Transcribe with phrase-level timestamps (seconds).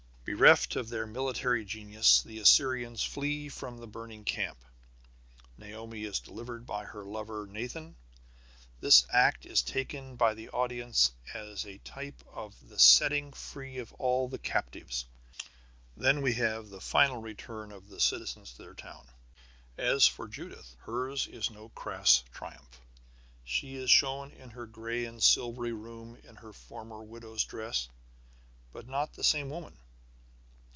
[0.23, 4.63] Bereft of their military genius, the Assyrians flee from the burning camp.
[5.57, 7.95] Naomi is delivered by her lover Nathan.
[8.79, 13.91] This act is taken by the audience as a type of the setting free of
[13.93, 15.05] all the captives.
[15.97, 19.07] Then we have the final return of the citizens to their town.
[19.77, 22.79] As for Judith, hers is no crass triumph.
[23.43, 27.89] She is shown in her gray and silvery room in her former widow's dress,
[28.71, 29.77] but not the same woman.